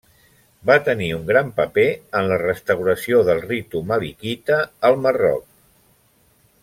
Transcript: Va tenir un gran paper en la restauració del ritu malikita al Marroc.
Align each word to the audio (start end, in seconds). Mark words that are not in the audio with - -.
Va 0.67 0.75
tenir 0.85 1.09
un 1.17 1.27
gran 1.27 1.51
paper 1.59 1.83
en 2.21 2.29
la 2.31 2.39
restauració 2.43 3.21
del 3.29 3.43
ritu 3.51 3.83
malikita 3.93 4.59
al 4.91 4.99
Marroc. 5.05 5.47